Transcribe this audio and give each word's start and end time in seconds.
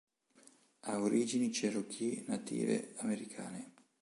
Ha 0.79 0.99
origini 0.99 1.51
cherokee 1.51 2.23
native 2.25 2.95
americane. 3.01 3.73